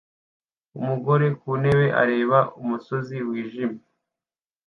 Umugore 0.79 1.25
ku 1.39 1.49
ntebe 1.61 1.87
areba 2.01 2.39
umusozi 2.61 3.17
wijimye 3.27 3.83